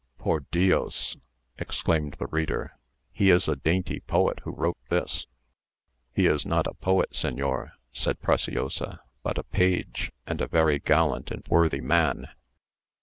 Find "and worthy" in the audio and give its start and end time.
11.29-11.81